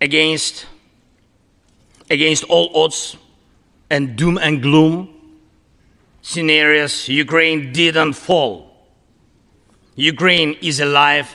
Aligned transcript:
against, 0.00 0.66
against 2.10 2.44
all 2.44 2.70
odds 2.84 3.16
and 3.90 4.16
doom 4.16 4.38
and 4.38 4.62
gloom 4.62 5.14
scenarios, 6.22 7.08
Ukraine 7.08 7.72
didn't 7.72 8.12
fall. 8.12 8.86
Ukraine 9.96 10.56
is 10.60 10.80
alive 10.80 11.34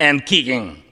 and 0.00 0.24
kicking. 0.24 0.82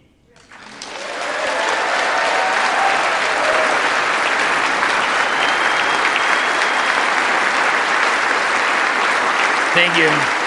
Thank 9.74 9.98
you. 9.98 10.43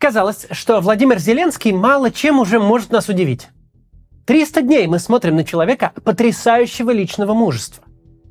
Казалось, 0.00 0.46
что 0.50 0.80
Владимир 0.80 1.18
Зеленский 1.18 1.72
мало 1.72 2.10
чем 2.10 2.40
уже 2.40 2.58
может 2.58 2.90
нас 2.90 3.10
удивить. 3.10 3.48
300 4.26 4.62
дней 4.62 4.86
мы 4.86 4.98
смотрим 4.98 5.36
на 5.36 5.44
человека 5.44 5.92
потрясающего 6.02 6.90
личного 6.90 7.34
мужества. 7.34 7.84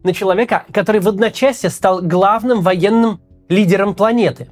На 0.03 0.11
человека, 0.11 0.63
который 0.73 0.99
в 0.99 1.08
одночасье 1.08 1.70
стал 1.70 2.02
главным 2.02 2.61
военным 2.61 3.21
лидером 3.49 3.94
планеты. 3.94 4.49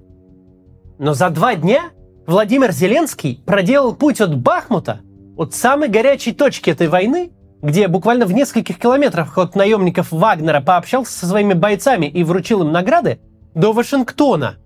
Но 1.00 1.16
за 1.16 1.32
два 1.32 1.56
дня 1.56 1.86
Владимир 2.28 2.72
Зеленский 2.72 3.42
проделал 3.48 3.96
путь 3.96 4.22
от 4.22 4.38
Бахмута, 4.38 5.00
от 5.38 5.56
самой 5.56 5.90
горячей 5.90 6.34
точки 6.34 6.70
этой 6.70 6.88
войны, 6.88 7.32
где 7.64 7.88
буквально 7.88 8.28
в 8.28 8.32
нескольких 8.32 8.78
километрах 8.78 9.36
от 9.40 9.56
наемников 9.56 10.12
Вагнера 10.12 10.62
пообщался 10.62 11.18
со 11.18 11.26
своими 11.26 11.56
бойцами 11.56 12.06
и 12.06 12.24
вручил 12.24 12.62
им 12.62 12.72
награды, 12.72 13.20
до 13.56 13.74
Вашингтона. 13.74 14.58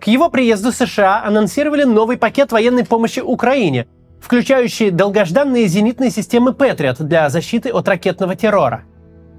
К 0.00 0.08
его 0.08 0.28
приезду 0.28 0.72
США 0.72 1.22
анонсировали 1.24 1.84
новый 1.84 2.16
пакет 2.16 2.52
военной 2.52 2.84
помощи 2.84 3.20
Украине, 3.20 3.86
включающий 4.20 4.90
долгожданные 4.90 5.66
зенитные 5.66 6.10
системы 6.10 6.52
Патриот 6.52 7.00
для 7.00 7.28
защиты 7.28 7.70
от 7.70 7.88
ракетного 7.88 8.34
террора. 8.34 8.84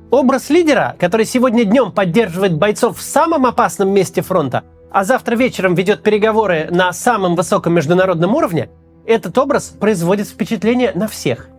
Образ 0.09 0.50
лидера, 0.50 0.96
который 1.00 1.26
сегодня 1.26 1.66
днем 1.66 1.92
поддерживает 1.92 2.58
бойцов 2.58 2.98
в 2.98 3.02
самом 3.02 3.46
опасном 3.46 3.90
месте 3.90 4.22
фронта, 4.22 4.64
а 4.92 5.04
завтра 5.04 5.36
вечером 5.36 5.76
ведет 5.76 6.02
переговоры 6.02 6.70
на 6.72 6.94
самом 6.94 7.36
высоком 7.36 7.74
международном 7.74 8.34
уровне, 8.34 8.70
этот 9.06 9.38
образ 9.38 9.76
производит 9.80 10.28
впечатление 10.28 10.92
на 10.94 11.08
всех– 11.08 11.50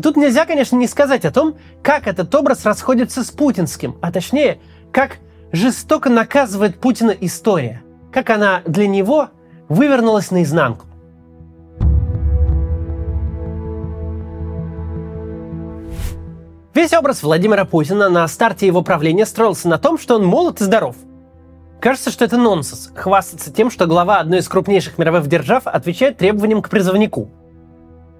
и 0.00 0.02
тут 0.02 0.16
нельзя, 0.16 0.46
конечно, 0.46 0.76
не 0.76 0.86
сказать 0.86 1.26
о 1.26 1.30
том, 1.30 1.56
как 1.82 2.06
этот 2.06 2.34
образ 2.34 2.64
расходится 2.64 3.22
с 3.22 3.30
путинским, 3.30 3.98
а 4.00 4.10
точнее, 4.10 4.58
как 4.92 5.18
жестоко 5.52 6.08
наказывает 6.08 6.80
Путина 6.80 7.10
история, 7.10 7.82
как 8.12 8.30
она 8.30 8.62
для 8.66 8.86
него 8.86 9.28
вывернулась 9.68 10.30
наизнанку. 10.30 10.86
Весь 16.74 16.92
образ 16.92 17.22
Владимира 17.22 17.64
Путина 17.64 18.08
на 18.08 18.26
старте 18.28 18.66
его 18.66 18.82
правления 18.82 19.26
строился 19.26 19.68
на 19.68 19.78
том, 19.78 19.98
что 19.98 20.16
он 20.16 20.24
молод 20.24 20.60
и 20.60 20.64
здоров. 20.64 20.96
Кажется, 21.80 22.10
что 22.10 22.24
это 22.24 22.36
нонсенс– 22.36 22.92
хвастаться 22.94 23.52
тем, 23.52 23.70
что 23.70 23.86
глава 23.86 24.18
одной 24.18 24.38
из 24.38 24.48
крупнейших 24.48 24.98
мировых 24.98 25.26
держав 25.26 25.66
отвечает 25.66 26.18
требованиям 26.18 26.62
к 26.62 26.68
призывнику– 26.68 27.30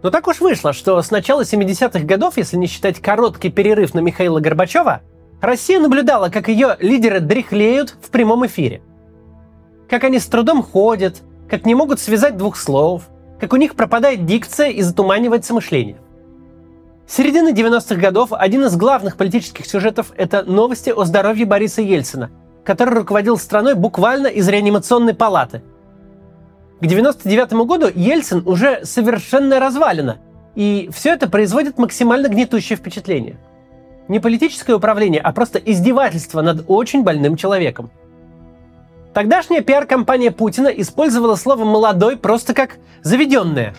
но 0.02 0.10
так 0.10 0.26
уж 0.28 0.40
вышло, 0.40 0.72
что 0.72 1.00
с 1.00 1.10
начала 1.10 1.42
70-х 1.42 2.00
годов, 2.00 2.36
если 2.38 2.56
не 2.56 2.66
считать 2.66 3.00
короткий 3.00 3.50
перерыв 3.50 3.92
на 3.94 4.00
Михаила 4.00 4.40
Горбачева, 4.40 5.02
Россия 5.42 5.78
наблюдала, 5.78 6.30
как 6.30 6.48
ее 6.48 6.76
лидеры 6.80 7.20
дряхлеют 7.20 7.96
в 8.00 8.10
прямом 8.10 8.46
эфире. 8.46 8.82
Как 9.90 10.04
они 10.04 10.18
с 10.18 10.26
трудом 10.26 10.62
ходят, 10.62 11.22
как 11.48 11.66
не 11.66 11.74
могут 11.74 12.00
связать 12.00 12.36
двух 12.36 12.56
слов, 12.56 13.10
как 13.38 13.52
у 13.52 13.56
них 13.56 13.74
пропадает 13.74 14.24
дикция 14.24 14.68
и 14.68 14.80
затуманивается 14.80 15.52
мышление. 15.52 15.98
С 17.06 17.16
середины 17.16 17.52
90-х 17.52 17.96
годов 17.96 18.32
один 18.32 18.64
из 18.64 18.76
главных 18.76 19.16
политических 19.16 19.66
сюжетов– 19.66 20.12
это 20.16 20.44
новости 20.44 20.90
о 20.90 21.04
здоровье 21.04 21.44
Бориса 21.44 21.82
Ельцина, 21.82 22.30
который 22.64 22.94
руководил 22.94 23.36
страной 23.36 23.74
буквально 23.74 24.28
из 24.28 24.48
реанимационной 24.48 25.14
палаты– 25.14 25.62
к 26.80 26.86
99 26.86 27.52
году 27.66 27.88
Ельцин 27.94 28.42
уже 28.46 28.86
совершенно 28.86 29.60
развалина, 29.60 30.16
и 30.54 30.88
все 30.92 31.12
это 31.12 31.28
производит 31.28 31.76
максимально 31.76 32.28
гнетущее 32.28 32.78
впечатление. 32.78 33.36
Не 34.08 34.18
политическое 34.18 34.72
управление, 34.72 35.20
а 35.20 35.32
просто 35.32 35.58
издевательство 35.58 36.40
над 36.40 36.64
очень 36.68 37.02
больным 37.02 37.36
человеком. 37.36 37.90
Тогдашняя 39.14 39.60
пиар-компания 39.60 40.30
Путина 40.30 40.68
использовала 40.68 41.34
слово 41.34 41.64
«молодой» 41.64 42.16
просто 42.16 42.54
как 42.54 42.78
«заведенное». 43.02 43.74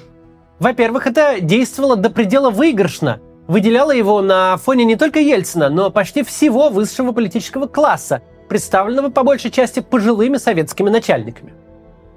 Во-первых, 0.59 1.07
это 1.07 1.39
действовало 1.39 1.95
до 1.95 2.09
предела 2.09 2.49
выигрышно, 2.49 3.19
выделяло 3.47 3.91
его 3.91 4.21
на 4.21 4.57
фоне 4.57 4.83
не 4.83 4.95
только 4.95 5.19
Ельцина, 5.19 5.69
но 5.69 5.89
почти 5.89 6.23
всего 6.23 6.69
высшего 6.69 7.13
политического 7.13 7.67
класса, 7.67 8.21
представленного 8.49 9.09
по 9.09 9.23
большей 9.23 9.51
части 9.51 9.79
пожилыми 9.79 10.37
советскими 10.37 10.89
начальниками. 10.89 11.53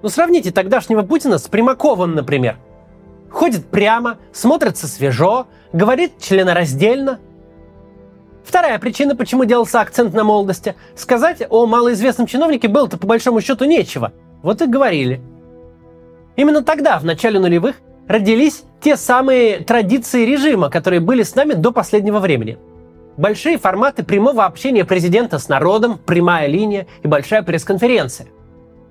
Ну 0.03 0.09
сравните 0.09 0.51
тогдашнего 0.51 1.03
Путина 1.03 1.39
с 1.39 1.49
Примаковым, 1.49 2.15
например. 2.15 2.59
Ходит 3.31 3.67
прямо, 3.67 4.19
смотрится 4.33 4.87
свежо, 4.87 5.47
говорит 5.73 6.19
членораздельно. 6.21 7.21
Вторая 8.45 8.79
причина, 8.79 9.17
почему 9.17 9.45
делался 9.45 9.81
акцент 9.81 10.15
на 10.15 10.23
молодости. 10.23 10.77
Сказать 10.95 11.43
о 11.49 11.67
малоизвестном 11.67 12.27
чиновнике 12.27 12.69
было-то 12.69 12.99
по 12.99 13.07
большому 13.07 13.41
счету 13.41 13.65
нечего. 13.65 14.13
Вот 14.43 14.61
и 14.61 14.67
говорили. 14.67 15.21
Именно 16.37 16.63
тогда, 16.63 16.99
в 16.99 17.05
начале 17.05 17.41
нулевых, 17.41 17.77
родились 18.07 18.65
те 18.81 18.97
самые 18.97 19.61
традиции 19.61 20.27
режима, 20.27 20.69
которые 20.69 21.01
были 21.01 21.23
с 21.23 21.35
нами 21.35 21.55
до 21.55 21.73
последнего 21.73 22.19
времени. 22.19 22.59
Большие 23.17 23.59
форматы 23.59 24.03
прямого 24.03 24.45
общения 24.45 24.85
президента 24.85 25.39
с 25.39 25.49
народом, 25.49 25.99
прямая 25.99 26.47
линия 26.47 26.87
и 27.03 27.09
большая 27.09 27.43
пресс-конференция. 27.43 28.27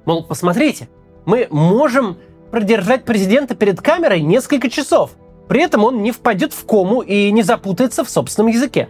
Мол, 0.06 0.24
посмотрите, 0.24 0.90
мы 1.26 1.48
можем 1.52 2.18
продержать 2.50 3.04
президента 3.04 3.56
перед 3.56 3.82
камерой 3.82 4.22
несколько 4.22 4.70
часов. 4.70 5.12
При 5.48 5.62
этом 5.62 5.84
он 5.84 6.02
не 6.02 6.12
впадет 6.12 6.54
в 6.54 6.66
кому 6.66 7.02
и 7.02 7.32
не 7.32 7.44
запутается 7.44 8.04
в 8.04 8.10
собственном 8.10 8.52
языке. 8.52 8.90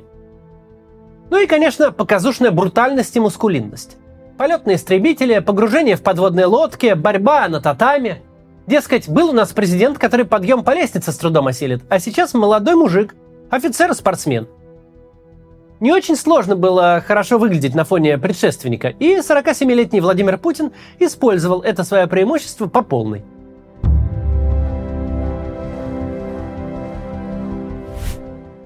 Ну 1.33 1.39
и, 1.39 1.47
конечно, 1.47 1.91
показушная 1.91 2.51
брутальность 2.51 3.16
и 3.16 3.19
мускулинность. 3.19 3.97
Полет 4.38 4.67
на 4.67 4.75
истребителе, 4.75 5.41
погружение 5.41 5.95
в 5.95 6.03
подводные 6.03 6.45
лодки, 6.45 6.94
борьба 6.94 7.47
на 7.47 7.59
татами. 7.59 8.21
Дескать, 8.67 9.09
был 9.09 9.29
у 9.29 9.31
нас 9.31 9.51
президент, 9.51 9.97
который 9.97 10.27
подъем 10.27 10.63
по 10.63 10.75
лестнице 10.75 11.11
с 11.11 11.17
трудом 11.17 11.47
осилит, 11.47 11.81
а 11.89 11.97
сейчас 11.97 12.35
молодой 12.35 12.75
мужик, 12.75 13.16
офицер 13.49 13.89
и 13.89 13.95
спортсмен– 13.95 14.47
не 15.79 15.91
очень 15.91 16.16
сложно 16.16 16.55
было 16.55 17.03
хорошо 17.03 17.39
выглядеть 17.39 17.73
на 17.73 17.83
фоне 17.83 18.19
предшественника, 18.19 18.89
и 18.89 19.17
47-летний 19.17 20.01
Владимир 20.01 20.38
Путин 20.38 20.71
использовал 21.00 21.61
это 21.61 21.83
свое 21.83 22.05
преимущество 22.05 22.67
по 22.67 22.83
полной. 22.83 23.23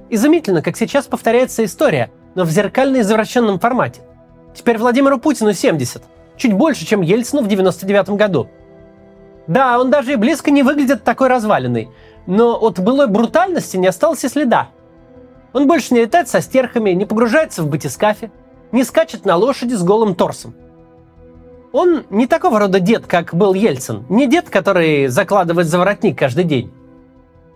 Изумительно, 0.09 0.61
как 0.61 0.75
сейчас 0.77 1.05
повторяется 1.05 1.65
история, 1.65 2.11
но 2.37 2.45
в 2.45 2.49
зеркально 2.49 3.01
извращенном 3.01 3.59
формате. 3.59 3.99
Теперь 4.55 4.77
Владимиру 4.77 5.19
Путину 5.19 5.51
70, 5.51 6.03
чуть 6.37 6.53
больше, 6.53 6.85
чем 6.85 7.01
Ельцину 7.01 7.41
в 7.41 7.47
99 7.47 8.11
году. 8.11 8.47
Да, 9.47 9.77
он 9.77 9.91
даже 9.91 10.13
и 10.13 10.15
близко 10.15 10.51
не 10.51 10.63
выглядит 10.63 11.03
такой 11.03 11.27
разваленный, 11.27 11.89
но 12.27 12.57
от 12.57 12.79
былой 12.79 13.07
брутальности 13.07 13.75
не 13.75 13.87
осталось 13.87 14.23
и 14.23 14.29
следа– 14.29 14.69
он 15.57 15.67
больше 15.67 15.95
не 15.95 16.01
летает 16.01 16.27
со 16.27 16.39
стерхами, 16.41 16.91
не 16.91 17.05
погружается 17.05 17.63
в 17.63 17.67
батискафе, 17.67 18.29
не 18.71 18.83
скачет 18.83 19.25
на 19.25 19.37
лошади 19.37 19.73
с 19.73 19.83
голым 19.83 20.13
торсом. 20.13 20.53
Он 21.71 22.03
не 22.09 22.27
такого 22.27 22.59
рода 22.59 22.79
дед, 22.79 23.07
как 23.07 23.33
был 23.33 23.55
Ельцин. 23.55 24.05
Не 24.07 24.27
дед, 24.27 24.49
который 24.49 25.07
закладывает 25.07 25.67
за 25.67 25.79
воротник 25.79 26.17
каждый 26.17 26.43
день. 26.43 26.71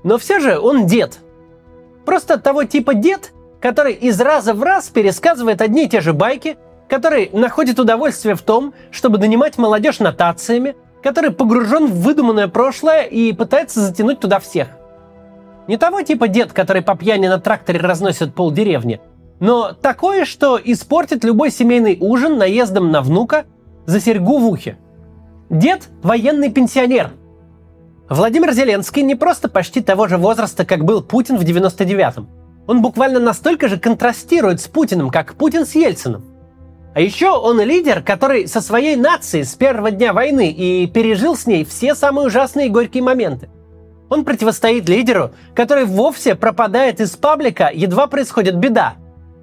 Но 0.04 0.18
все 0.18 0.40
же 0.40 0.60
он 0.60 0.88
дед. 0.88 1.20
Просто 2.06 2.40
того 2.40 2.64
типа 2.64 2.96
дед, 2.96 3.34
который 3.62 3.94
из 3.94 4.20
раза 4.20 4.54
в 4.54 4.64
раз 4.64 4.90
пересказывает 4.90 5.62
одни 5.62 5.86
и 5.86 5.90
те 5.90 6.02
же 6.02 6.14
байки, 6.14 6.58
который 6.90 7.30
находит 7.32 7.80
удовольствие 7.80 8.36
в 8.36 8.42
том, 8.42 8.74
чтобы 8.90 9.18
нанимать 9.18 9.58
молодежь 9.58 10.00
нотациями, 10.00 10.76
который 11.02 11.32
погружен 11.32 11.88
в 11.88 12.02
выдуманное 12.02 12.48
прошлое 12.48 13.04
и 13.04 13.32
пытается 13.32 13.80
затянуть 13.80 14.20
туда 14.20 14.40
всех. 14.40 14.68
Не 15.68 15.78
того 15.78 16.02
типа 16.02 16.28
дед, 16.28 16.52
который 16.52 16.82
по 16.82 16.96
пьяни 16.96 17.28
на 17.28 17.40
тракторе 17.40 17.80
разносит 17.80 18.34
пол 18.34 18.52
деревни, 18.52 19.00
но 19.40 19.74
такое, 19.74 20.26
что 20.26 20.60
испортит 20.62 21.24
любой 21.24 21.50
семейный 21.50 21.98
ужин 22.00 22.38
наездом 22.38 22.92
на 22.92 23.02
внука 23.02 23.46
за 23.86 24.00
серьгу 24.00 24.40
в 24.40 24.48
ухе. 24.48 24.78
Дед– 25.50 25.90
военный 26.04 26.52
пенсионер. 26.52 27.12
Владимир 28.10 28.52
Зеленский 28.52 29.04
не 29.04 29.16
просто 29.16 29.50
почти 29.50 29.82
того 29.82 30.08
же 30.08 30.18
возраста, 30.18 30.66
как 30.66 30.84
был 30.84 31.02
Путин 31.02 31.38
в 31.38 31.44
99-м. 31.44 32.41
Он 32.72 32.82
буквально 32.82 33.20
настолько 33.20 33.68
же 33.68 33.78
контрастирует 33.78 34.62
с 34.62 34.70
Путиным, 34.70 35.10
как 35.10 35.36
Путин 35.36 35.66
с 35.66 35.76
Ельциным. 35.76 36.24
А 36.96 37.02
еще 37.02 37.32
он 37.32 37.60
лидер, 37.60 38.02
который 38.02 38.48
со 38.48 38.62
своей 38.62 38.96
нацией 38.96 39.44
с 39.44 39.56
первого 39.56 39.92
дня 39.92 40.14
войны 40.14 40.50
и 40.50 40.88
пережил 40.88 41.36
с 41.36 41.46
ней 41.46 41.66
все 41.66 41.96
самые 41.96 42.28
ужасные 42.28 42.68
и 42.68 42.70
горькие 42.70 43.04
моменты. 43.04 43.50
Он 44.08 44.24
противостоит 44.24 44.88
лидеру, 44.88 45.32
который 45.54 45.84
вовсе 45.84 46.36
пропадает 46.36 47.02
из 47.02 47.18
паблика, 47.18 47.70
едва 47.74 48.08
происходит 48.08 48.56
беда. 48.56 48.94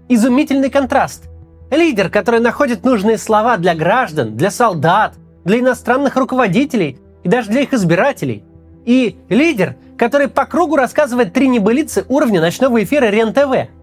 Изумительный 0.08 0.70
контраст. 0.70 1.24
Лидер, 1.70 2.08
который 2.08 2.40
находит 2.40 2.82
нужные 2.82 3.18
слова 3.18 3.58
для 3.58 3.74
граждан, 3.74 4.38
для 4.38 4.50
солдат, 4.50 5.16
для 5.44 5.60
иностранных 5.60 6.16
руководителей 6.16 6.98
и 7.24 7.28
даже 7.28 7.50
для 7.50 7.60
их 7.60 7.74
избирателей. 7.74 8.42
И 8.86 9.18
лидер, 9.28 9.76
который 9.98 10.28
по 10.28 10.46
кругу 10.46 10.76
рассказывает 10.76 11.32
три 11.32 11.48
небылицы 11.48 12.06
уровня 12.08 12.40
ночного 12.40 12.82
эфира 12.82 13.06
РЕН-ТВ– 13.06 13.70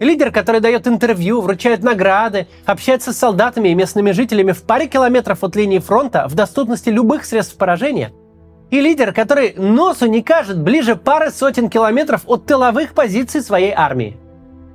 Лидер, 0.00 0.32
который 0.32 0.60
дает 0.60 0.88
интервью, 0.88 1.40
вручает 1.40 1.82
награды, 1.82 2.48
общается 2.66 3.12
с 3.12 3.18
солдатами 3.18 3.68
и 3.68 3.74
местными 3.74 4.10
жителями 4.10 4.52
в 4.52 4.62
паре 4.62 4.88
километров 4.88 5.44
от 5.44 5.54
линии 5.54 5.78
фронта 5.78 6.26
в 6.28 6.34
доступности 6.34 6.88
любых 6.88 7.24
средств 7.24 7.56
поражения. 7.56 8.12
И 8.70 8.80
лидер, 8.80 9.12
который 9.12 9.54
носу 9.56 10.06
не 10.06 10.22
кажет 10.22 10.60
ближе 10.60 10.96
пары 10.96 11.30
сотен 11.30 11.70
километров 11.70 12.22
от 12.26 12.44
тыловых 12.44 12.92
позиций 12.92 13.40
своей 13.40 13.72
армии. 13.72 14.16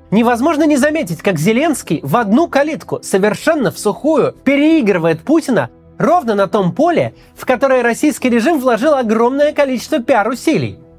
Невозможно 0.10 0.64
не 0.64 0.78
заметить, 0.78 1.22
как 1.22 1.38
Зеленский 1.38 2.00
в 2.02 2.16
одну 2.16 2.48
калитку, 2.48 3.00
совершенно 3.04 3.72
в 3.72 3.78
сухую, 3.78 4.34
переигрывает 4.44 5.22
Путина 5.22 5.70
ровно 6.00 6.34
на 6.34 6.48
том 6.48 6.74
поле, 6.74 7.14
в 7.36 7.46
которое 7.46 7.84
российский 7.84 8.30
режим 8.30 8.60
вложил 8.60 8.96
огромное 8.96 9.54
количество 9.54 10.00
пиар-усилий– 10.00 10.80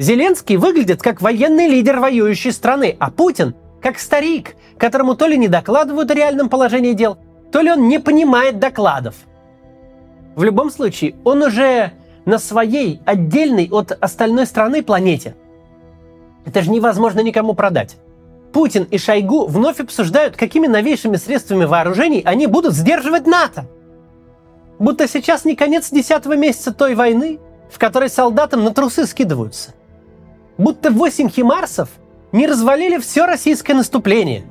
Зеленский 0.00 0.56
выглядит 0.56 1.02
как 1.02 1.20
военный 1.20 1.68
лидер 1.68 2.00
воюющей 2.00 2.52
страны, 2.52 2.96
а 2.98 3.10
Путин 3.10 3.54
как 3.82 3.98
старик, 3.98 4.56
которому 4.78 5.14
то 5.14 5.26
ли 5.26 5.36
не 5.36 5.46
докладывают 5.46 6.10
о 6.10 6.14
реальном 6.14 6.48
положении 6.48 6.94
дел, 6.94 7.18
то 7.52 7.60
ли 7.60 7.70
он 7.70 7.86
не 7.86 7.98
понимает 7.98 8.58
докладов. 8.58 9.14
В 10.36 10.42
любом 10.42 10.70
случае, 10.70 11.16
он 11.22 11.42
уже 11.42 11.92
на 12.24 12.38
своей 12.38 13.02
отдельной 13.04 13.68
от 13.70 13.92
остальной 13.92 14.46
страны 14.46 14.82
планете. 14.82 15.36
Это 16.46 16.62
же 16.62 16.70
невозможно 16.70 17.20
никому 17.20 17.52
продать. 17.52 17.98
Путин 18.54 18.84
и 18.84 18.96
Шойгу 18.96 19.48
вновь 19.48 19.80
обсуждают, 19.80 20.34
какими 20.34 20.66
новейшими 20.66 21.16
средствами 21.16 21.66
вооружений 21.66 22.22
они 22.24 22.46
будут 22.46 22.72
сдерживать 22.72 23.26
НАТО. 23.26 23.66
Будто 24.80 25.06
сейчас 25.06 25.44
не 25.44 25.54
конец 25.54 25.90
десятого 25.90 26.32
месяца 26.36 26.72
той 26.72 26.96
войны, 26.96 27.38
в 27.70 27.78
которой 27.78 28.08
солдатам 28.08 28.64
на 28.64 28.74
трусы 28.74 29.06
скидываются 29.06 29.74
будто 30.60 30.90
8 30.90 31.30
химарсов 31.30 31.88
не 32.32 32.46
развалили 32.46 32.98
все 32.98 33.24
российское 33.24 33.74
наступление. 33.74 34.44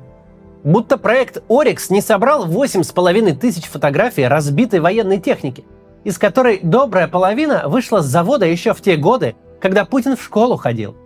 Будто 0.64 0.98
проект 0.98 1.42
«Орикс» 1.48 1.88
не 1.88 2.02
собрал 2.02 2.46
8,5 2.46 3.36
тысяч 3.36 3.64
фотографий 3.66 4.26
разбитой 4.26 4.80
военной 4.80 5.18
техники, 5.18 5.64
из 6.04 6.18
которой 6.18 6.60
добрая 6.62 7.08
половина 7.08 7.62
вышла 7.66 8.00
с 8.02 8.06
завода 8.06 8.44
еще 8.44 8.74
в 8.74 8.82
те 8.82 8.96
годы, 8.96 9.36
когда 9.60 9.84
Путин 9.84 10.16
в 10.16 10.22
школу 10.22 10.56
ходил. 10.56 10.96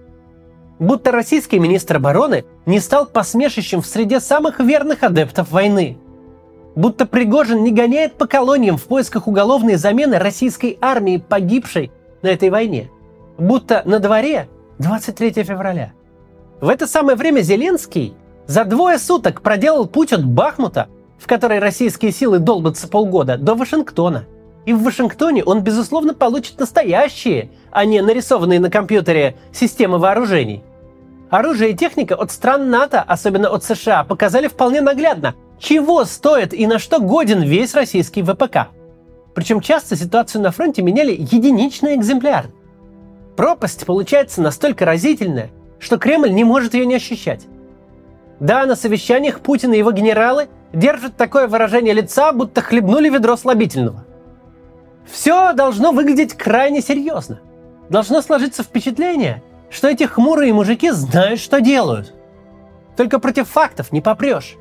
Будто 0.80 1.12
российский 1.12 1.60
министр 1.60 1.96
обороны 1.96 2.44
не 2.66 2.80
стал 2.80 3.06
посмешищем 3.06 3.82
в 3.82 3.86
среде 3.86 4.18
самых 4.18 4.58
верных 4.58 5.04
адептов 5.04 5.50
войны. 5.52 5.98
Будто 6.76 7.06
Пригожин 7.06 7.62
не 7.62 7.70
гоняет 7.70 8.14
по 8.14 8.26
колониям 8.26 8.76
в 8.76 8.84
поисках 8.84 9.28
уголовной 9.28 9.76
замены 9.76 10.18
российской 10.18 10.76
армии, 10.80 11.18
погибшей 11.18 11.92
на 12.22 12.28
этой 12.28 12.50
войне. 12.50 12.90
Будто 13.38 13.82
на 13.84 14.00
дворе 14.00 14.48
23 14.78 15.44
февраля. 15.44 15.92
В 16.60 16.68
это 16.68 16.86
самое 16.86 17.16
время 17.16 17.40
Зеленский 17.40 18.14
за 18.46 18.64
двое 18.64 18.98
суток 18.98 19.40
проделал 19.40 19.86
путь 19.86 20.12
от 20.12 20.24
Бахмута, 20.24 20.88
в 21.18 21.26
которой 21.26 21.60
российские 21.60 22.10
силы 22.10 22.38
долбятся 22.38 22.88
полгода, 22.88 23.38
до 23.38 23.54
Вашингтона. 23.54 24.24
И 24.66 24.72
в 24.72 24.82
Вашингтоне 24.82 25.44
он, 25.44 25.60
безусловно, 25.60 26.14
получит 26.14 26.58
настоящие, 26.58 27.50
а 27.70 27.84
не 27.84 28.00
нарисованные 28.00 28.60
на 28.60 28.70
компьютере 28.70 29.36
системы 29.52 29.98
вооружений. 29.98 30.62
Оружие 31.30 31.70
и 31.70 31.76
техника 31.76 32.14
от 32.14 32.30
стран 32.30 32.70
НАТО, 32.70 33.02
особенно 33.02 33.48
от 33.48 33.64
США, 33.64 34.04
показали 34.04 34.48
вполне 34.48 34.80
наглядно, 34.80 35.34
чего 35.64 36.04
стоит 36.04 36.54
и 36.54 36.66
на 36.66 36.78
что 36.78 37.00
годен 37.00 37.42
весь 37.42 37.74
российский 37.74 38.22
ВПК. 38.22 38.68
Причем 39.34 39.60
часто 39.60 39.96
ситуацию 39.96 40.42
на 40.42 40.52
фронте 40.52 40.82
меняли 40.82 41.12
единичные 41.12 41.96
экземпляры– 41.96 42.50
Пропасть 43.36 43.84
получается 43.84 44.40
настолько 44.40 44.84
разительная, 44.84 45.50
что 45.80 45.98
Кремль 45.98 46.32
не 46.32 46.44
может 46.44 46.74
ее 46.74 46.86
не 46.86 46.94
ощущать. 46.94 47.46
Да, 48.38 48.64
на 48.66 48.76
совещаниях 48.76 49.40
Путин 49.40 49.72
и 49.72 49.78
его 49.78 49.90
генералы 49.92 50.48
держат 50.72 51.16
такое 51.16 51.48
выражение 51.48 51.94
лица, 51.94 52.32
будто 52.32 52.60
хлебнули 52.60 53.08
ведро 53.08 53.36
слабительного. 53.36 54.04
Все 55.06 55.52
должно 55.52 55.92
выглядеть 55.92 56.34
крайне 56.34 56.80
серьезно. 56.80 57.40
Должно 57.88 58.22
сложиться 58.22 58.62
впечатление, 58.62 59.42
что 59.68 59.88
эти 59.88 60.04
хмурые 60.04 60.52
мужики 60.54 60.90
знают, 60.90 61.40
что 61.40 61.60
делают. 61.60 62.14
Только 62.96 63.18
против 63.18 63.48
фактов 63.48 63.92
не 63.92 64.00
попрешь. 64.00 64.56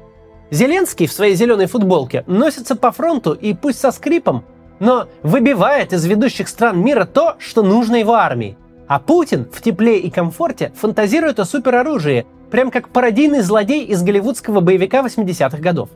Зеленский 0.54 1.08
в 1.08 1.12
своей 1.12 1.34
зеленой 1.34 1.66
футболке 1.66 2.24
носится 2.28 2.76
по 2.76 2.92
фронту 2.92 3.34
и 3.34 3.56
пусть 3.56 3.80
со 3.80 3.92
скрипом, 3.92 4.46
но 4.80 5.08
выбивает 5.24 5.94
из 5.94 6.06
ведущих 6.06 6.48
стран 6.48 6.80
мира 6.80 7.06
то, 7.06 7.38
что 7.40 7.64
нужно 7.64 7.96
его 7.96 8.14
армии. 8.14 8.56
А 8.88 9.00
Путин 9.00 9.50
в 9.52 9.64
тепле 9.64 9.98
и 9.98 10.12
комфорте 10.12 10.72
фантазирует 10.76 11.40
о 11.40 11.46
супероружии, 11.46 12.28
прям 12.52 12.70
как 12.70 12.90
пародийный 12.90 13.42
злодей 13.42 13.84
из 13.84 14.04
голливудского 14.04 14.60
боевика 14.60 15.02
80-х 15.02 15.58
годов. 15.58 15.90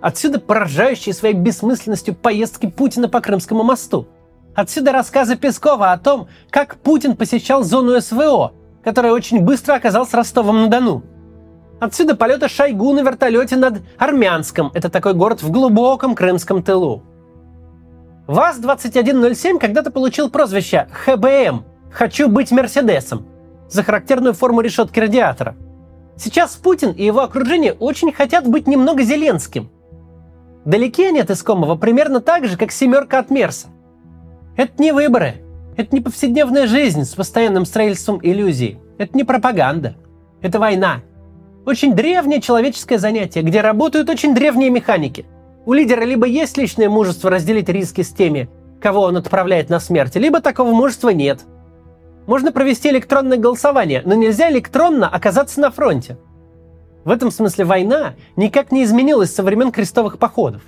Отсюда 0.00 0.40
поражающие 0.40 1.14
своей 1.14 1.36
бессмысленностью 1.36 2.16
поездки 2.16 2.66
Путина 2.66 3.08
по 3.08 3.20
Крымскому 3.20 3.62
мосту. 3.62 4.08
Отсюда 4.56 4.90
рассказы 4.90 5.36
Пескова 5.36 5.92
о 5.92 5.98
том, 5.98 6.26
как 6.50 6.78
Путин 6.78 7.16
посещал 7.16 7.62
зону 7.62 8.00
СВО, 8.00 8.54
которая 8.82 9.12
очень 9.12 9.42
быстро 9.42 9.74
оказалась 9.74 10.12
Ростовом-на-Дону. 10.12 11.04
Отсюда 11.80 12.16
полеты 12.16 12.48
Шойгу 12.48 12.92
на 12.92 13.00
вертолете 13.00 13.56
над 13.56 13.82
Армянском, 13.98 14.70
это 14.74 14.88
такой 14.88 15.14
город 15.14 15.42
в 15.42 15.50
глубоком 15.50 16.14
крымском 16.14 16.62
тылу. 16.62 17.02
ВАЗ-2107 18.26 19.58
когда-то 19.58 19.90
получил 19.90 20.28
прозвище 20.30 20.88
ХБМ– 20.92 21.64
«Хочу 21.92 22.28
быть 22.28 22.50
Мерседесом» 22.50 23.26
за 23.68 23.82
характерную 23.82 24.34
форму 24.34 24.60
решетки 24.60 25.00
радиатора. 25.00 25.56
Сейчас 26.16 26.56
Путин 26.56 26.90
и 26.92 27.04
его 27.04 27.20
окружение 27.20 27.72
очень 27.72 28.12
хотят 28.12 28.46
быть 28.46 28.66
немного 28.66 29.02
Зеленским. 29.02 29.70
Далеки 30.64 31.04
они 31.04 31.20
от 31.20 31.30
искомого 31.30 31.76
примерно 31.76 32.20
так 32.20 32.46
же, 32.46 32.58
как 32.58 32.72
семерка 32.72 33.20
от 33.20 33.30
Мерса. 33.30 33.68
Это 34.56 34.82
не 34.82 34.92
выборы, 34.92 35.42
это 35.76 35.94
не 35.94 36.00
повседневная 36.00 36.66
жизнь 36.66 37.04
с 37.04 37.14
постоянным 37.14 37.64
строительством 37.64 38.20
иллюзий, 38.22 38.78
это 38.98 39.16
не 39.16 39.24
пропаганда, 39.24 39.96
это 40.42 40.58
война. 40.58 41.02
Очень 41.68 41.94
древнее 41.94 42.40
человеческое 42.40 42.98
занятие, 42.98 43.42
где 43.42 43.60
работают 43.60 44.10
очень 44.10 44.34
древние 44.34 44.70
механики– 44.70 45.26
у 45.68 45.74
лидера 45.74 46.02
либо 46.02 46.26
есть 46.26 46.56
личное 46.56 46.88
мужество 46.88 47.28
разделить 47.28 47.68
риски 47.68 48.00
с 48.00 48.08
теми, 48.10 48.48
кого 48.80 49.02
он 49.02 49.18
отправляет 49.18 49.68
на 49.68 49.80
смерть, 49.80 50.16
либо 50.16 50.40
такого 50.40 50.70
мужества 50.70 51.10
нет. 51.10 51.42
Можно 52.26 52.52
провести 52.52 52.88
электронное 52.88 53.36
голосование, 53.36 54.00
но 54.02 54.14
нельзя 54.14 54.50
электронно 54.50 55.10
оказаться 55.10 55.60
на 55.60 55.70
фронте. 55.70 56.16
В 57.04 57.10
этом 57.10 57.30
смысле 57.30 57.66
война 57.66 58.14
никак 58.34 58.72
не 58.72 58.82
изменилась 58.82 59.34
со 59.34 59.42
времен 59.42 59.72
крестовых 59.72 60.18
походов. 60.18 60.62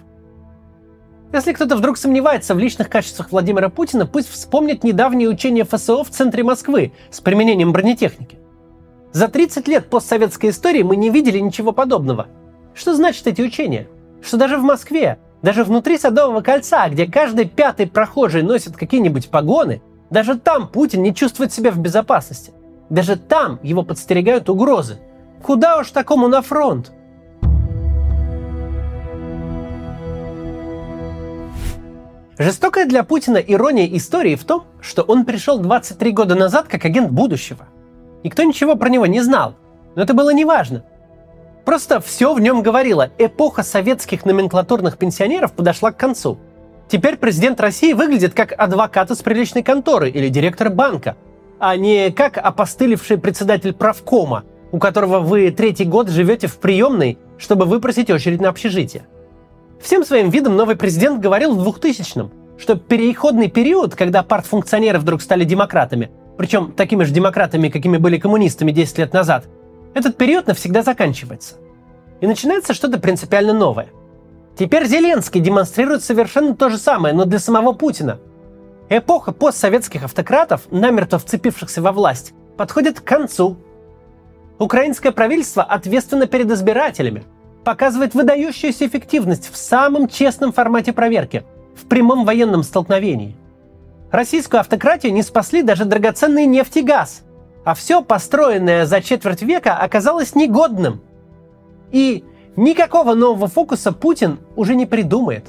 Если 1.32 1.54
кто-то 1.54 1.76
вдруг 1.76 1.96
сомневается 1.96 2.54
в 2.54 2.58
личных 2.58 2.90
качествах 2.90 3.32
Владимира 3.32 3.70
Путина, 3.70 4.04
пусть 4.04 4.28
вспомнит 4.28 4.84
недавние 4.84 5.30
учения 5.30 5.64
ФСО 5.64 6.04
в 6.04 6.10
центре 6.10 6.42
Москвы 6.42 6.92
с 7.10 7.22
применением 7.22 7.72
бронетехники. 7.72 8.39
За 9.12 9.28
30 9.28 9.66
лет 9.68 9.90
постсоветской 9.90 10.50
истории 10.50 10.82
мы 10.82 10.96
не 10.96 11.10
видели 11.10 11.38
ничего 11.38 11.72
подобного. 11.72 12.28
Что 12.74 12.94
значит 12.94 13.26
эти 13.26 13.42
учения? 13.42 13.88
что 14.22 14.36
даже 14.36 14.56
в 14.58 14.62
Москве, 14.62 15.18
даже 15.42 15.64
внутри 15.64 15.98
Садового 15.98 16.40
кольца, 16.40 16.88
где 16.88 17.06
каждый 17.06 17.46
пятый 17.46 17.86
прохожий 17.86 18.42
носит 18.42 18.76
какие-нибудь 18.76 19.30
погоны, 19.30 19.82
даже 20.10 20.38
там 20.38 20.68
Путин 20.68 21.02
не 21.02 21.14
чувствует 21.14 21.52
себя 21.52 21.70
в 21.70 21.78
безопасности. 21.78 22.52
Даже 22.90 23.16
там 23.16 23.60
его 23.62 23.82
подстерегают 23.82 24.48
угрозы. 24.48 24.98
Куда 25.42 25.78
уж 25.78 25.90
такому 25.90 26.28
на 26.28 26.42
фронт? 26.42 26.92
Жестокая 32.36 32.86
для 32.86 33.04
Путина 33.04 33.36
ирония 33.36 33.86
истории 33.96 34.34
в 34.34 34.44
том, 34.44 34.64
что 34.80 35.02
он 35.02 35.24
пришел 35.24 35.58
23 35.58 36.12
года 36.12 36.34
назад 36.34 36.68
как 36.68 36.84
агент 36.84 37.10
будущего. 37.10 37.68
Никто 38.22 38.42
ничего 38.42 38.76
про 38.76 38.88
него 38.88 39.06
не 39.06 39.20
знал, 39.20 39.54
но 39.94 40.02
это 40.02 40.14
было 40.14 40.30
неважно. 40.32 40.84
Просто 41.64 42.00
все 42.00 42.34
в 42.34 42.40
нем 42.40 42.62
говорило. 42.62 43.10
Эпоха 43.18 43.62
советских 43.62 44.24
номенклатурных 44.24 44.98
пенсионеров 44.98 45.52
подошла 45.52 45.92
к 45.92 45.96
концу. 45.96 46.38
Теперь 46.88 47.16
президент 47.16 47.60
России 47.60 47.92
выглядит 47.92 48.34
как 48.34 48.52
адвокат 48.58 49.10
из 49.10 49.18
приличной 49.18 49.62
конторы 49.62 50.10
или 50.10 50.28
директор 50.28 50.70
банка, 50.70 51.16
а 51.58 51.76
не 51.76 52.10
как 52.10 52.38
опостылевший 52.38 53.18
председатель 53.18 53.72
правкома, 53.72 54.44
у 54.72 54.78
которого 54.78 55.20
вы 55.20 55.50
третий 55.50 55.84
год 55.84 56.08
живете 56.08 56.46
в 56.46 56.58
приемной, 56.58 57.18
чтобы 57.38 57.66
выпросить 57.66 58.10
очередь 58.10 58.40
на 58.40 58.48
общежитие. 58.48 59.04
Всем 59.80 60.04
своим 60.04 60.30
видом 60.30 60.56
новый 60.56 60.76
президент 60.76 61.20
говорил 61.20 61.54
в 61.54 61.66
2000-м, 61.66 62.30
что 62.58 62.74
переходный 62.76 63.48
период, 63.48 63.94
когда 63.94 64.22
партфункционеры 64.22 64.98
вдруг 64.98 65.22
стали 65.22 65.44
демократами, 65.44 66.10
причем 66.40 66.72
такими 66.72 67.04
же 67.04 67.12
демократами, 67.12 67.68
какими 67.68 67.98
были 67.98 68.16
коммунистами 68.16 68.72
10 68.72 68.96
лет 68.96 69.12
назад, 69.12 69.44
этот 69.92 70.16
период 70.16 70.46
навсегда 70.46 70.82
заканчивается. 70.82 71.56
И 72.22 72.26
начинается 72.26 72.72
что-то 72.72 72.98
принципиально 72.98 73.52
новое. 73.52 73.88
Теперь 74.58 74.86
Зеленский 74.86 75.42
демонстрирует 75.42 76.02
совершенно 76.02 76.56
то 76.56 76.70
же 76.70 76.78
самое, 76.78 77.12
но 77.12 77.26
для 77.26 77.40
самого 77.40 77.74
Путина. 77.74 78.20
Эпоха 78.88 79.32
постсоветских 79.32 80.04
автократов, 80.04 80.62
намертво 80.70 81.18
вцепившихся 81.18 81.82
во 81.82 81.92
власть, 81.92 82.32
подходит 82.56 83.00
к 83.00 83.04
концу. 83.04 83.58
Украинское 84.58 85.12
правительство 85.12 85.62
ответственно 85.62 86.24
перед 86.24 86.50
избирателями, 86.50 87.24
показывает 87.64 88.14
выдающуюся 88.14 88.86
эффективность 88.86 89.52
в 89.52 89.58
самом 89.58 90.08
честном 90.08 90.54
формате 90.54 90.94
проверки, 90.94 91.44
в 91.76 91.84
прямом 91.84 92.24
военном 92.24 92.62
столкновении. 92.62 93.36
Российскую 94.10 94.60
автократию 94.60 95.12
не 95.12 95.22
спасли 95.22 95.62
даже 95.62 95.84
драгоценный 95.84 96.46
нефть 96.46 96.78
и 96.78 96.82
газ, 96.82 97.22
а 97.64 97.74
все 97.74 98.02
построенное 98.02 98.84
за 98.84 99.00
четверть 99.00 99.42
века 99.42 99.76
оказалось 99.76 100.34
негодным. 100.34 101.00
И 101.92 102.24
никакого 102.56 103.14
нового 103.14 103.46
фокуса 103.46 103.92
Путин 103.92 104.40
уже 104.56 104.74
не 104.74 104.86
придумает, 104.86 105.46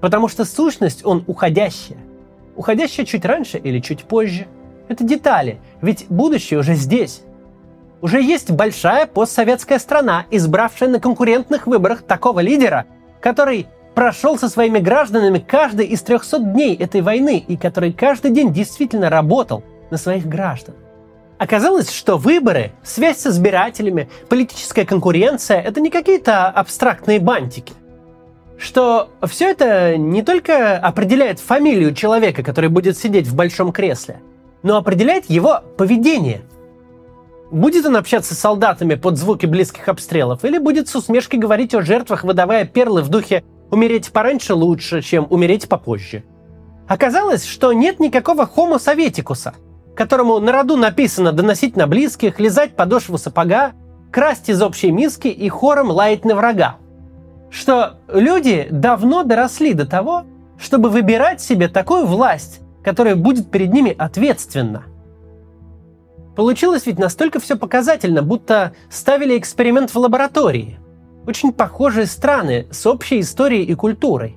потому 0.00 0.26
что 0.26 0.44
сущность 0.44 1.04
он 1.04 1.22
уходящая. 1.28 1.98
Уходящая 2.56 3.06
чуть 3.06 3.24
раньше 3.24 3.58
или 3.58 3.80
чуть 3.80 4.04
позже. 4.04 4.46
Это 4.88 5.04
детали, 5.04 5.60
ведь 5.80 6.06
будущее 6.08 6.58
уже 6.58 6.74
здесь. 6.74 7.22
Уже 8.00 8.20
есть 8.20 8.50
большая 8.50 9.06
постсоветская 9.06 9.78
страна, 9.78 10.26
избравшая 10.30 10.88
на 10.88 11.00
конкурентных 11.00 11.66
выборах 11.66 12.02
такого 12.02 12.40
лидера, 12.40 12.86
который 13.20 13.68
прошел 13.96 14.38
со 14.38 14.50
своими 14.50 14.78
гражданами 14.78 15.38
каждый 15.38 15.86
из 15.86 16.02
300 16.02 16.40
дней 16.40 16.76
этой 16.76 17.00
войны 17.00 17.38
и 17.38 17.56
который 17.56 17.94
каждый 17.94 18.30
день 18.30 18.52
действительно 18.52 19.08
работал 19.08 19.64
на 19.90 19.96
своих 19.96 20.26
граждан. 20.26 20.74
Оказалось, 21.38 21.90
что 21.90 22.18
выборы, 22.18 22.72
связь 22.84 23.20
с 23.20 23.26
избирателями, 23.26 24.10
политическая 24.28 24.84
конкуренция– 24.84 25.60
это 25.62 25.80
не 25.80 25.88
какие-то 25.88 26.48
абстрактные 26.48 27.20
бантики. 27.20 27.72
Что 28.58 29.08
все 29.26 29.50
это 29.50 29.96
не 29.96 30.22
только 30.22 30.76
определяет 30.76 31.40
фамилию 31.40 31.94
человека, 31.94 32.42
который 32.42 32.68
будет 32.68 32.98
сидеть 32.98 33.26
в 33.26 33.34
большом 33.34 33.72
кресле, 33.72 34.20
но 34.62 34.76
определяет 34.76 35.30
его 35.30 35.62
поведение. 35.78 36.42
Будет 37.50 37.86
он 37.86 37.96
общаться 37.96 38.34
с 38.34 38.38
солдатами 38.38 38.94
под 38.94 39.16
звуки 39.16 39.46
близких 39.46 39.88
обстрелов 39.88 40.44
или 40.44 40.58
будет 40.58 40.86
с 40.86 40.96
усмешкой 40.96 41.38
говорить 41.38 41.74
о 41.74 41.80
жертвах, 41.80 42.24
выдавая 42.24 42.66
перлы 42.66 43.00
в 43.00 43.08
духе 43.08 43.42
Умереть 43.70 44.12
пораньше 44.12 44.54
лучше, 44.54 45.02
чем 45.02 45.26
умереть 45.28 45.68
попозже. 45.68 46.24
Оказалось, 46.86 47.44
что 47.44 47.72
нет 47.72 47.98
никакого 47.98 48.48
homo 48.54 48.78
советикуса, 48.78 49.54
которому 49.96 50.38
на 50.38 50.52
роду 50.52 50.76
написано 50.76 51.32
доносить 51.32 51.76
на 51.76 51.86
близких, 51.86 52.38
лизать 52.38 52.76
подошву 52.76 53.18
сапога, 53.18 53.72
красть 54.12 54.48
из 54.48 54.62
общей 54.62 54.92
миски 54.92 55.28
и 55.28 55.48
хором 55.48 55.90
лаять 55.90 56.24
на 56.24 56.36
врага. 56.36 56.76
Что 57.50 57.98
люди 58.08 58.68
давно 58.70 59.24
доросли 59.24 59.72
до 59.72 59.86
того, 59.86 60.24
чтобы 60.58 60.88
выбирать 60.90 61.40
себе 61.40 61.68
такую 61.68 62.06
власть, 62.06 62.60
которая 62.84 63.16
будет 63.16 63.50
перед 63.50 63.72
ними 63.72 63.94
ответственна. 63.96 64.84
Получилось 66.36 66.86
ведь 66.86 66.98
настолько 66.98 67.40
все 67.40 67.56
показательно, 67.56 68.22
будто 68.22 68.74
ставили 68.90 69.36
эксперимент 69.36 69.90
в 69.90 69.98
лаборатории– 69.98 70.78
очень 71.26 71.52
похожие 71.52 72.06
страны 72.06 72.66
с 72.70 72.86
общей 72.86 73.20
историей 73.20 73.64
и 73.64 73.74
культурой. 73.74 74.36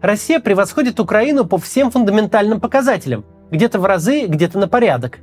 Россия 0.00 0.38
превосходит 0.38 1.00
Украину 1.00 1.44
по 1.44 1.58
всем 1.58 1.90
фундаментальным 1.90 2.60
показателям, 2.60 3.24
где-то 3.50 3.80
в 3.80 3.84
разы, 3.84 4.26
где-то 4.26 4.58
на 4.58 4.68
порядок. 4.68 5.18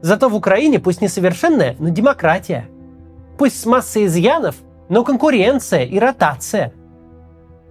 Зато 0.00 0.28
в 0.28 0.34
Украине 0.34 0.78
пусть 0.78 1.02
несовершенная, 1.02 1.76
но 1.78 1.90
демократия. 1.90 2.68
Пусть 3.36 3.60
с 3.60 3.66
массой 3.66 4.06
изъянов, 4.06 4.56
но 4.88 5.04
конкуренция 5.04 5.84
и 5.84 5.98
ротация. 5.98 6.72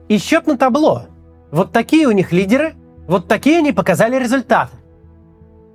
И 0.08 0.18
счет 0.18 0.46
на 0.46 0.58
табло. 0.58 1.04
Вот 1.52 1.72
такие 1.72 2.08
у 2.08 2.12
них 2.12 2.32
лидеры, 2.32 2.76
вот 3.08 3.28
такие 3.28 3.58
они 3.60 3.72
показали 3.72 4.18
результаты. 4.18 4.78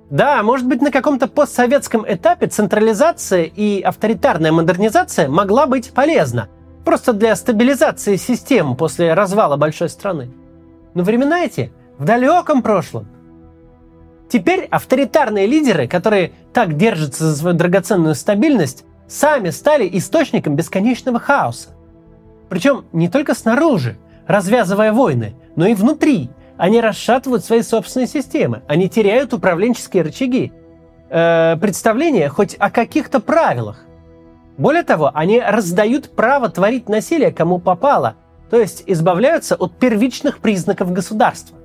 Да, 0.09 0.41
может 0.41 0.67
быть, 0.67 0.81
на 0.81 0.91
каком-то 0.91 1.27
постсоветском 1.27 2.05
этапе 2.07 2.47
централизация 2.47 3.43
и 3.43 3.81
авторитарная 3.81 4.51
модернизация 4.51 5.27
могла 5.27 5.67
быть 5.67 5.91
полезна– 5.91 6.47
Просто 6.85 7.13
для 7.13 7.35
стабилизации 7.35 8.15
систем 8.15 8.75
после 8.75 9.13
развала 9.13 9.57
большой 9.57 9.89
страны. 9.89 10.29
Но 10.93 11.03
времена 11.03 11.41
эти 11.41 11.71
в 11.97 12.05
далеком 12.05 12.61
прошлом. 12.61 13.07
Теперь 14.29 14.67
авторитарные 14.69 15.47
лидеры, 15.47 15.87
которые 15.87 16.33
так 16.53 16.77
держатся 16.77 17.25
за 17.25 17.35
свою 17.35 17.55
драгоценную 17.55 18.15
стабильность, 18.15 18.85
сами 19.07 19.49
стали 19.49 19.89
источником 19.91 20.55
бесконечного 20.55 21.19
хаоса. 21.19 21.69
Причем 22.47 22.85
не 22.93 23.09
только 23.09 23.33
снаружи, 23.33 23.97
развязывая 24.27 24.93
войны, 24.93 25.35
но 25.55 25.65
и 25.65 25.73
внутри. 25.73 26.29
Они 26.57 26.81
расшатывают 26.81 27.43
свои 27.43 27.61
собственные 27.61 28.07
системы, 28.07 28.61
они 28.67 28.89
теряют 28.89 29.33
управленческие 29.33 30.03
рычаги. 30.03 30.51
Э, 31.09 31.57
представление 31.59 32.29
хоть 32.29 32.55
о 32.59 32.69
каких-то 32.69 33.19
правилах. 33.19 33.85
Более 34.59 34.83
того, 34.83 35.09
они 35.13 35.39
раздают 35.39 36.09
право 36.09 36.49
творить 36.49 36.89
насилие 36.89 37.31
кому 37.31 37.59
попало, 37.59 38.15
то 38.49 38.59
есть 38.59 38.83
избавляются 38.87 39.55
от 39.55 39.71
первичных 39.79 40.39
признаков 40.39 40.91
государства. 40.91 41.57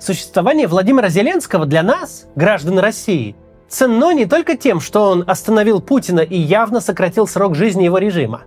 Существование 0.00 0.66
Владимира 0.66 1.08
Зеленского 1.10 1.64
для 1.64 1.84
нас, 1.84 2.26
граждан 2.34 2.80
России, 2.80 3.36
ценно 3.68 4.12
не 4.12 4.26
только 4.26 4.56
тем, 4.56 4.80
что 4.80 5.08
он 5.08 5.22
остановил 5.24 5.80
Путина 5.80 6.20
и 6.20 6.36
явно 6.36 6.80
сократил 6.80 7.28
срок 7.28 7.54
жизни 7.54 7.84
его 7.84 7.98
режима. 7.98 8.42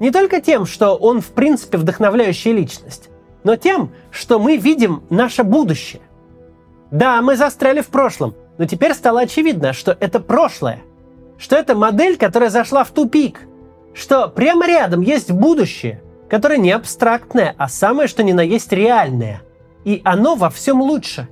Не 0.00 0.10
только 0.10 0.40
тем, 0.40 0.64
что 0.64 0.94
он 0.94 1.20
в 1.20 1.32
принципе 1.32 1.76
вдохновляющая 1.76 2.54
личность, 2.54 3.10
но 3.44 3.56
тем, 3.56 3.90
что 4.10 4.38
мы 4.38 4.56
видим 4.56 5.02
наше 5.10 5.44
будущее. 5.44 6.00
Да, 6.92 7.22
мы 7.22 7.36
застряли 7.36 7.80
в 7.80 7.88
прошлом, 7.88 8.34
но 8.58 8.66
теперь 8.66 8.92
стало 8.92 9.22
очевидно, 9.22 9.72
что 9.72 9.96
это 9.98 10.20
прошлое. 10.20 10.80
Что 11.38 11.56
это 11.56 11.74
модель, 11.74 12.18
которая 12.18 12.50
зашла 12.50 12.84
в 12.84 12.90
тупик. 12.90 13.40
Что 13.94 14.28
прямо 14.28 14.66
рядом 14.66 15.00
есть 15.00 15.32
будущее, 15.32 16.02
которое 16.28 16.58
не 16.58 16.70
абстрактное, 16.70 17.54
а 17.56 17.68
самое 17.68 18.08
что 18.08 18.22
ни 18.22 18.32
на 18.32 18.42
есть 18.42 18.70
реальное. 18.72 19.40
И 19.84 20.02
оно 20.04 20.34
во 20.34 20.50
всем 20.50 20.82
лучше. 20.82 21.28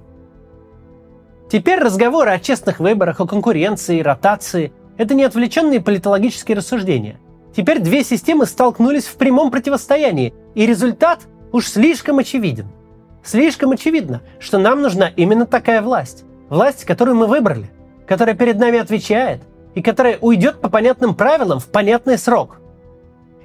Теперь 1.50 1.78
разговоры 1.78 2.30
о 2.30 2.38
честных 2.38 2.80
выборах, 2.80 3.20
о 3.20 3.26
конкуренции, 3.26 4.00
ротации– 4.00 4.72
это 4.96 5.14
не 5.14 5.24
отвлеченные 5.24 5.80
политологические 5.80 6.56
рассуждения. 6.56 7.20
Теперь 7.54 7.80
две 7.80 8.02
системы 8.02 8.46
столкнулись 8.46 9.06
в 9.06 9.16
прямом 9.16 9.50
противостоянии, 9.50 10.32
и 10.54 10.64
результат 10.64 11.20
уж 11.52 11.66
слишком 11.66 12.18
очевиден– 12.18 12.68
Слишком 13.22 13.72
очевидно, 13.72 14.22
что 14.38 14.58
нам 14.58 14.80
нужна 14.82 15.08
именно 15.08 15.46
такая 15.46 15.82
власть. 15.82 16.24
Власть, 16.48 16.84
которую 16.84 17.16
мы 17.16 17.26
выбрали, 17.26 17.70
которая 18.06 18.34
перед 18.34 18.58
нами 18.58 18.78
отвечает 18.78 19.42
и 19.74 19.82
которая 19.82 20.18
уйдет 20.20 20.60
по 20.60 20.68
понятным 20.68 21.14
правилам 21.14 21.60
в 21.60 21.66
понятный 21.66 22.18
срок. 22.18 22.60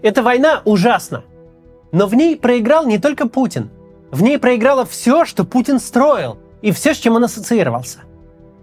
Эта 0.01 0.23
война 0.23 0.61
ужасна. 0.65 1.23
Но 1.91 2.07
в 2.07 2.15
ней 2.15 2.35
проиграл 2.35 2.85
не 2.85 2.97
только 2.97 3.27
Путин. 3.27 3.69
В 4.11 4.23
ней 4.23 4.39
проиграло 4.39 4.85
все, 4.85 5.25
что 5.25 5.43
Путин 5.43 5.79
строил, 5.79 6.37
и 6.61 6.71
все, 6.71 6.93
с 6.93 6.97
чем 6.97 7.15
он 7.15 7.23
ассоциировался. 7.25 7.99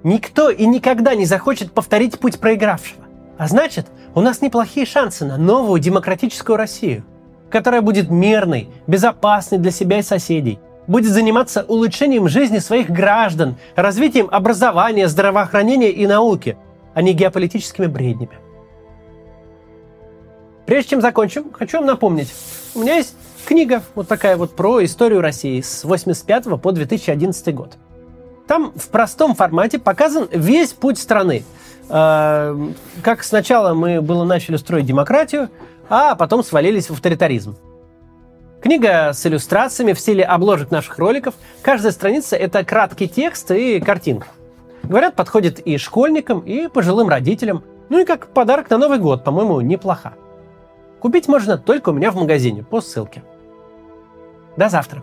Никто 0.02 0.50
и 0.50 0.66
никогда 0.66 1.14
не 1.14 1.24
захочет 1.24 1.72
повторить 1.72 2.18
путь 2.18 2.40
проигравшего. 2.40 3.04
А 3.38 3.46
значит, 3.46 3.86
у 4.14 4.20
нас 4.20 4.40
неплохие 4.40 4.86
шансы 4.86 5.24
на 5.24 5.36
новую 5.36 5.80
демократическую 5.80 6.56
Россию, 6.56 7.04
которая 7.50 7.80
будет 7.80 8.10
мирной, 8.10 8.68
безопасной 8.86 9.58
для 9.58 9.70
себя 9.70 9.98
и 9.98 10.02
соседей– 10.02 10.58
будет 10.86 11.12
заниматься 11.12 11.64
улучшением 11.66 12.28
жизни 12.28 12.58
своих 12.58 12.90
граждан, 12.90 13.56
развитием 13.76 14.28
образования, 14.30 15.08
здравоохранения 15.08 15.90
и 15.90 16.06
науки, 16.06 16.56
а 16.94 17.02
не 17.02 17.12
геополитическими 17.12 17.86
бреднями. 17.86 18.38
Прежде 20.66 20.90
чем 20.90 21.00
закончим, 21.00 21.52
хочу 21.52 21.78
вам 21.78 21.86
напомнить, 21.86 22.32
у 22.74 22.80
меня 22.80 22.96
есть 22.96 23.14
книга 23.44 23.82
вот 23.94 24.08
такая 24.08 24.36
вот 24.36 24.54
про 24.54 24.84
историю 24.84 25.20
России 25.20 25.60
с 25.60 25.84
85 25.84 26.60
по 26.60 26.72
2011 26.72 27.54
год. 27.54 27.76
Там 28.46 28.72
в 28.76 28.88
простом 28.88 29.34
формате 29.34 29.78
показан 29.78 30.28
весь 30.30 30.72
путь 30.72 30.98
страны. 30.98 31.44
Э, 31.88 32.56
как 33.02 33.24
сначала 33.24 33.74
мы 33.74 34.00
было 34.00 34.24
начали 34.24 34.56
строить 34.56 34.86
демократию, 34.86 35.48
а 35.88 36.14
потом 36.14 36.42
свалились 36.42 36.88
в 36.88 36.92
авторитаризм. 36.92 37.56
Книга 38.62 39.12
с 39.12 39.26
иллюстрациями 39.26 39.92
в 39.92 39.98
стиле 39.98 40.22
обложек 40.22 40.70
наших 40.70 40.96
роликов. 41.00 41.34
Каждая 41.62 41.90
страница– 41.90 42.36
это 42.38 42.64
краткий 42.64 43.08
текст 43.08 43.50
и 43.50 43.80
картинка. 43.80 44.28
Говорят, 44.84 45.16
подходит 45.16 45.58
и 45.58 45.76
школьникам, 45.78 46.38
и 46.40 46.68
пожилым 46.68 47.08
родителям. 47.08 47.64
Ну 47.88 47.98
и 47.98 48.04
как 48.04 48.28
подарок 48.28 48.70
на 48.70 48.78
Новый 48.78 48.98
год, 48.98 49.24
по-моему, 49.24 49.60
неплохо. 49.62 50.12
Купить 51.00 51.26
можно 51.26 51.58
только 51.58 51.88
у 51.88 51.92
меня 51.92 52.12
в 52.12 52.14
магазине 52.14 52.62
по 52.62 52.80
ссылке. 52.80 53.24
До 54.56 54.68
завтра. 54.68 55.02